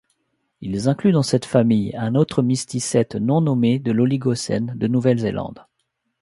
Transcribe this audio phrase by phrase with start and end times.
[0.61, 5.63] Ils incluent dans cette famille un autre mysticète non nommé de l'Oligocène de Nouvelle-Zélande.